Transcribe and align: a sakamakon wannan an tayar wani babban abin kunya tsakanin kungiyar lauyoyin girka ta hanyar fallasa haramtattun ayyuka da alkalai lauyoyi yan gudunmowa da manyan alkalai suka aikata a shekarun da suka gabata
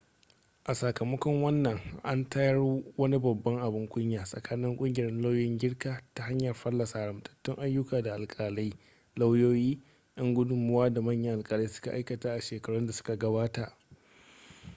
a 0.63 0.75
sakamakon 0.75 1.43
wannan 1.43 1.79
an 2.03 2.29
tayar 2.29 2.57
wani 2.97 3.19
babban 3.19 3.59
abin 3.61 3.87
kunya 3.89 4.23
tsakanin 4.23 4.77
kungiyar 4.77 5.11
lauyoyin 5.11 5.57
girka 5.57 6.01
ta 6.13 6.23
hanyar 6.23 6.55
fallasa 6.55 6.99
haramtattun 6.99 7.55
ayyuka 7.59 8.01
da 8.01 8.13
alkalai 8.13 8.73
lauyoyi 9.15 9.81
yan 10.17 10.33
gudunmowa 10.33 10.93
da 10.93 11.01
manyan 11.01 11.37
alkalai 11.37 11.67
suka 11.67 11.91
aikata 11.91 12.33
a 12.33 12.41
shekarun 12.41 12.85
da 12.87 12.93
suka 12.93 13.15
gabata 13.17 13.77